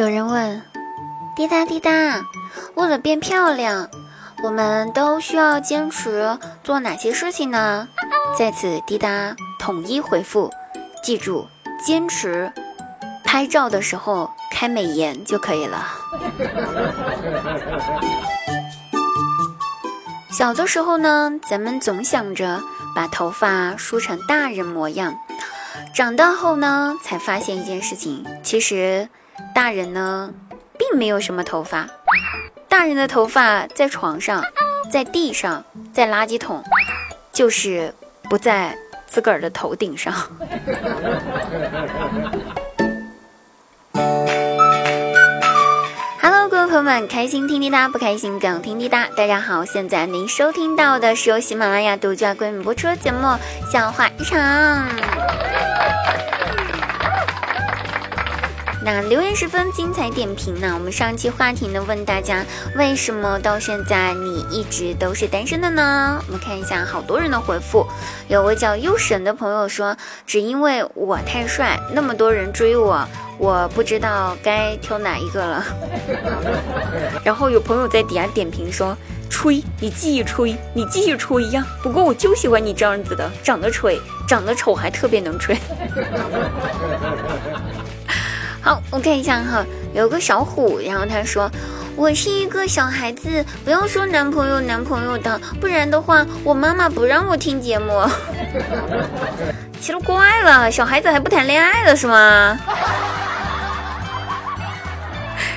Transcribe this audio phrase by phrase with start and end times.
[0.00, 0.62] 有人问
[1.36, 2.24] ：“滴答滴答，
[2.72, 3.90] 为了变漂亮，
[4.42, 7.86] 我们都需要坚持做哪些事情呢？”
[8.34, 10.50] 在此，滴答统一回复：
[11.02, 11.46] 记住，
[11.84, 12.50] 坚持
[13.26, 15.86] 拍照的时候开美颜就可以了。
[20.32, 22.62] 小的时候呢，咱们总想着
[22.96, 25.18] 把头发梳成大人模样，
[25.92, 29.10] 长大后呢，才发现一件事情，其实
[29.54, 30.30] 大人呢。
[30.80, 31.86] 并没有什么头发，
[32.66, 34.42] 大人的头发在床上，
[34.90, 36.64] 在地上，在垃圾桶，
[37.34, 37.94] 就是
[38.30, 38.74] 不在
[39.06, 40.14] 自个儿的头顶上。
[46.22, 49.06] Hello，各位朋友们，开心听滴答，不开心更听滴答。
[49.14, 53.18] 大家好，现在您收听到的是由喜马拉雅独家冠名播出的节目
[53.70, 54.38] 《笑话日常》。
[58.82, 60.72] 那留言十分精彩点评呢？
[60.72, 62.44] 我们上期话题呢问大家，
[62.76, 66.18] 为什么到现在你一直都是单身的呢？
[66.26, 67.86] 我们看一下好多人的回复，
[68.28, 69.94] 有位叫优神的朋友说，
[70.26, 73.06] 只因为我太帅，那么多人追我，
[73.38, 75.64] 我不知道该挑哪一个了。
[77.22, 78.96] 然后有朋友在底下点评说，
[79.28, 81.62] 吹，你继续吹，你继续吹呀。
[81.82, 85.54] 不过我就喜欢你这样子的，长得吹，长得丑还特别能吹。
[88.62, 91.50] 好，我看一下哈，有个小虎，然后他说
[91.96, 98.02] ：“我是一个小孩子，不要说男朋友男朋友的，不然的话，我妈妈不让我听节目。”
[99.80, 102.60] 奇了怪了，小孩子还不谈恋爱了是吗？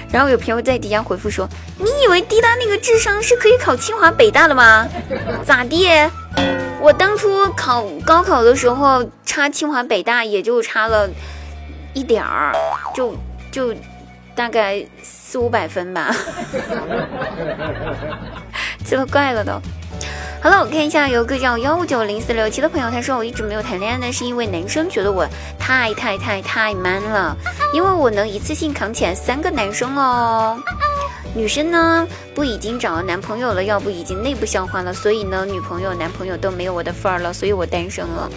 [0.09, 4.87] 然后有朋友在底下回复说：“你以为滴答那个智商是可以考清华北大的吗？
[5.45, 5.89] 咋地？
[6.79, 11.09] 我当初考高考的时候差清华北大也就差了。”
[11.93, 12.53] 一点儿，
[12.93, 13.15] 就
[13.51, 13.73] 就
[14.35, 16.13] 大概四五百分吧，
[18.83, 19.61] 奇了怪了都。
[20.41, 25.25] 好了，我看一下，有个叫幺五九零四六七的朋友，他说我一直没有谈恋爱呢，是因为男生觉得我
[25.57, 27.37] 太太太太 man 了，
[27.73, 30.61] 因为我能一次性扛起来三个男生哦。
[31.33, 32.05] 女生呢，
[32.35, 38.29] 不已经找了男朋友了，要不已经内部消化了，所以呢，女朋友男朋友都没有我的份儿了，所以我单身了。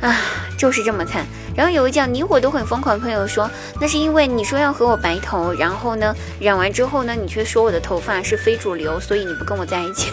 [0.00, 0.16] 啊，
[0.58, 1.24] 就是这么惨。
[1.56, 3.50] 然后有一叫你我都很疯狂的朋友说，
[3.80, 10.10] 那是因为你说要和我白头，然后呢染完之后呢，你却说我的头发是非主流，所以你不跟我在一起。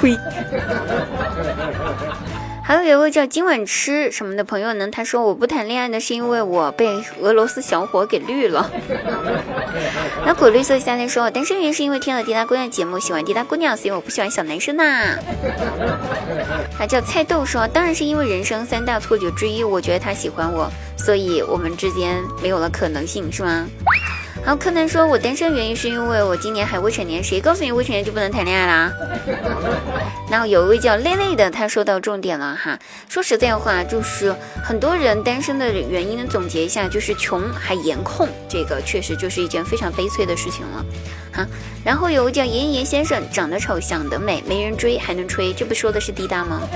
[0.00, 0.18] 呸！
[2.66, 4.88] 还有一位叫今晚吃什么的朋友呢？
[4.90, 8.68] 他说我不谈恋爱呢，是因为我被俄罗斯小伙给绿了。
[10.26, 15.16] 那果绿色夏天说，单身原因是因为听了滴答姑娘节目，喜欢滴答姑娘，所以我不喜欢小男生呐。
[16.76, 20.68] 他叫菜豆说，当然是因为人生三大错觉之一，我觉得他喜欢我，
[20.98, 23.64] 所以我们之间没有了可能性，是吗？
[24.46, 28.92] 然后柯南说：“我单身原因是因为我今年还未成年，谁告诉你未成年就不能谈恋爱啦？”
[30.30, 32.78] 然后有一位叫累累的，他说到重点了哈。
[33.08, 40.86] 说实在话，就是很多人单身的原因呢，总结一下就是穷还颜控，这个确实就是一件非常悲催的事情了
[41.32, 41.44] 哈。
[41.84, 46.62] 然后有个叫严严先生，长得丑，想得美，没人追还能吹，这不说的是滴答吗？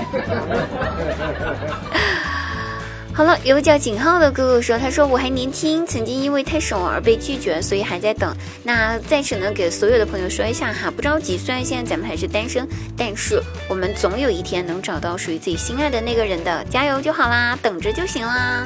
[3.13, 8.35] 好了，有个叫景浩的哥哥说，他说我还年轻，曾经因为太瘦而被拒绝，所以还在等。
[8.63, 12.67] 那在此呢，给所有的朋友说一下哈，不着急，虽然现在咱们还是单身，
[12.97, 18.65] 但是我们总有一天能找到属于自己心爱的那个人的，加油就好啦，等着就行啦。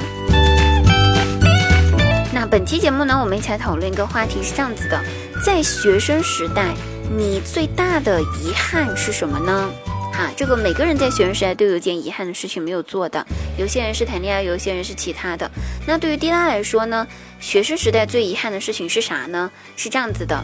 [2.31, 5.01] 那本期节目呢，我们一起来讨论一个话题，是这样子的，
[5.43, 6.73] 在学生时代，
[7.17, 9.71] 你最大的遗憾是什么呢？
[10.15, 13.25] 哈，这个每个人在学生时代都有件遗憾的事情没有做的，
[13.57, 15.49] 有些人是谈恋爱，有些人是其他的。
[15.85, 17.05] 那对于滴答来说呢，
[17.41, 19.51] 学生时代最遗憾的事情是啥呢？
[19.75, 20.41] 是这样子的，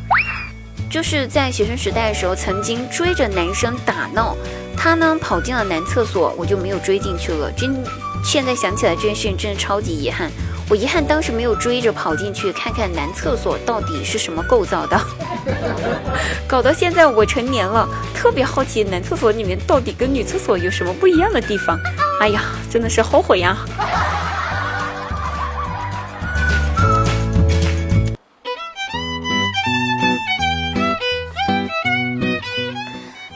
[0.91, 4.35] 就是在学生时代的时候，曾经追着男生打闹，
[4.75, 7.49] 他呢跑进了男厕所，我就没有追进去了。
[7.53, 7.81] 真，
[8.25, 10.29] 现在想起来这件事情真的超级遗憾。
[10.69, 14.99] 我遗憾当时没有追着跑进去看看男厕所到底是什么构造的，
[16.47, 21.79] 搞到现在我成年了，特别好奇男厕所里面到底跟女厕所有什么不一样的地方。
[22.19, 23.57] 哎呀，真的是后悔呀！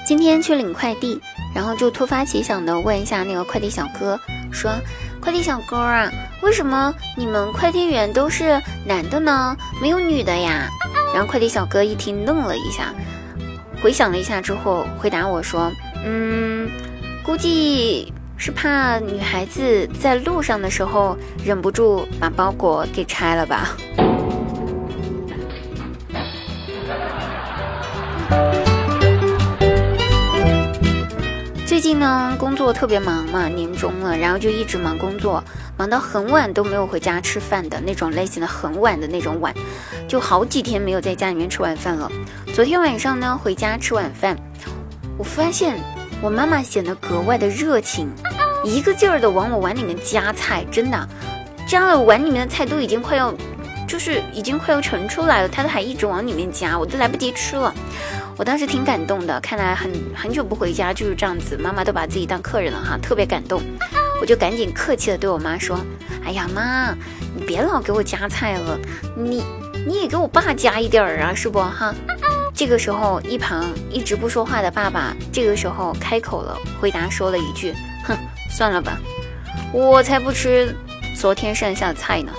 [0.06, 1.20] 今天去领快递，
[1.54, 4.20] 然后就突发奇想的问一下那个快递小哥，
[4.52, 4.72] 说。
[5.22, 6.08] 快递小哥啊，
[6.44, 9.58] 为什么你们快递员都是男的呢？
[9.82, 10.70] 没有女的呀？
[11.16, 12.94] 然后快递小哥一听愣了一下，
[13.82, 15.72] 回想了一下之后，回答我说
[16.06, 16.70] ：“嗯，
[17.24, 23.78] 估计是怕女孩子在路上的时候忍不住把包裹给拆了吧？
[31.66, 35.42] 最近呢，工作特别忙嘛，年终了，然后就一直忙工作，
[35.78, 39.54] 忙到很晚都没有回家吃饭的那种类型的，很晚的那种晚，
[40.08, 42.10] 就好几天没有在家里面吃晚饭了。
[42.54, 44.38] 昨天晚上呢，回家吃晚饭，
[45.18, 45.78] 我发现
[46.22, 48.10] 我妈妈显得格外的热情，
[48.64, 51.10] 一个劲儿的往我碗里面夹菜，真的，
[51.68, 53.34] 夹了碗里面的菜都已经快要，
[53.86, 57.74] 就是已经快要盛出来了，她都还一直往里面夹，我都来不及吃了。
[58.38, 63.62] 我当时挺感动的，看来很很久不回家就是这样子，妈妈都把自己当客人了哈，特别感动。
[64.22, 65.80] 我就赶紧客气的对我妈说
[66.26, 66.96] ：“哎呀妈，
[67.36, 68.80] 你别老给我夹菜了，
[69.16, 69.44] 你
[69.86, 71.94] 你也给我爸夹一点儿啊，是不哈？”
[72.56, 77.74] 这个时候，一旁一直不说话的爸爸这个时候开口了，回答说了一句
[78.08, 78.18] ：“哼，
[78.50, 78.98] 算了吧，
[79.74, 80.74] 我才不吃
[81.20, 82.32] 昨天剩下的菜呢。”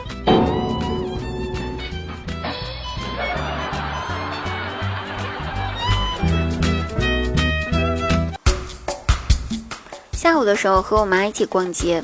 [10.26, 12.02] 下午的时候和我妈一起逛街，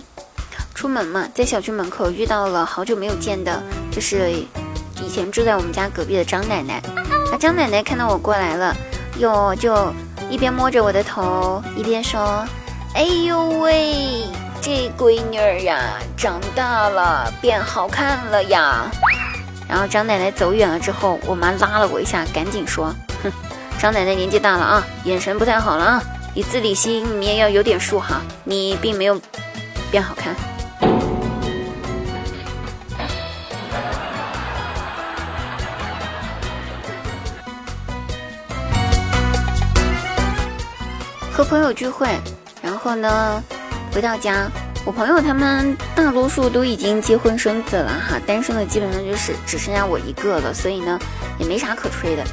[0.77, 3.61] 出门嘛，在小区门口遇到了好久没有见的，
[3.91, 6.81] 就是以前住在我们家隔壁的张奶奶。
[7.33, 8.77] 那张奶奶看到我过来了，
[9.19, 9.93] 哟，就
[10.31, 12.47] 一边摸着我的头，一边说
[12.95, 14.23] ：“哎呦喂，
[14.61, 18.89] 这闺女儿呀，长大了，变好看了呀。”
[19.69, 23.33] 然后张奶奶走远了之后，我妈拉了我一下，赶紧说：“哼，
[23.81, 26.03] 张奶奶年纪大了啊，眼神不太好了啊。”
[26.35, 29.21] 你自己心里面要有点数哈，你并没有
[29.91, 30.35] 变好看。
[41.31, 42.09] 和朋友聚会，
[42.63, 43.43] 然后呢，
[43.93, 44.51] 回到家，
[44.87, 50.99] 我朋友他们大多数都已经结婚生子了哈，单身的基本上就是只剩下我一个了，所以呢，
[51.39, 52.25] 也没啥可吹的。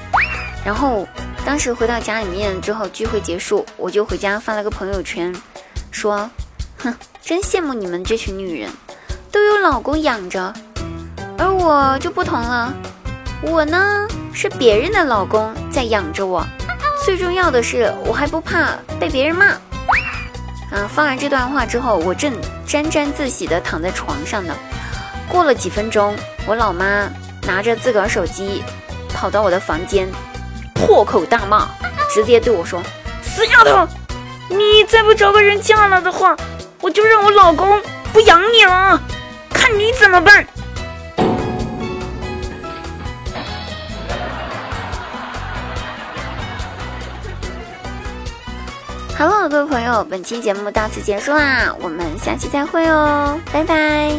[0.63, 1.05] 然后。
[1.45, 5.33] 当时回到家里面之后，聚会结束，我就回家发了个朋友圈，
[5.89, 6.29] 说
[6.77, 8.69] ：“哼，真羡慕你们这群女人，
[9.31, 10.53] 都有老公养着，
[11.37, 12.73] 而我就不同了，
[13.41, 16.45] 我呢是别人的老公在养着我，
[17.03, 19.47] 最重要的是我还不怕被别人骂。”
[20.71, 22.31] 啊，发完这段话之后，我正
[22.65, 24.55] 沾沾自喜的躺在床上呢。
[25.27, 26.15] 过了几分钟，
[26.45, 27.09] 我老妈
[27.41, 28.63] 拿着自个儿手机，
[29.11, 30.07] 跑到我的房间。
[30.79, 31.67] 破口大骂，
[32.13, 32.81] 直接对我说
[33.21, 33.87] ：“死丫头，
[34.49, 36.35] 你再不找个人嫁了的话，
[36.81, 37.81] 我就让我老公
[38.13, 38.99] 不养你了，
[39.53, 40.45] 看你怎么办。”
[49.17, 54.15] 好了各位朋友，本期节目到此结束啦，我们下期再会哦，拜拜。